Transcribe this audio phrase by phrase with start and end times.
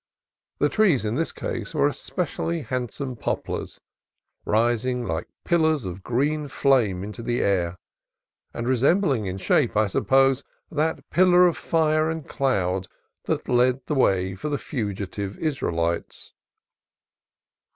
[0.57, 3.79] The trees in this case were espe cially handsome poplars,
[4.45, 7.77] rising like pillars of green flame into the air,
[8.51, 12.87] and resembling in shape, I sup pose, that pillar of fire and cloud
[13.25, 16.33] that led the way for the fugitive Israelites.